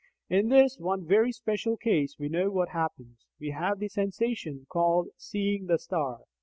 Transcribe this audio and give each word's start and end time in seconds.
In 0.31 0.49
this 0.49 0.79
one 0.79 1.05
very 1.05 1.31
special 1.31 1.77
case 1.77 2.17
we 2.17 2.27
know 2.27 2.49
what 2.49 2.69
happens: 2.69 3.27
we 3.39 3.51
have 3.51 3.77
the 3.77 3.87
sensation 3.87 4.65
called 4.67 5.09
"seeing 5.15 5.67
the 5.67 5.77
star." 5.77 6.21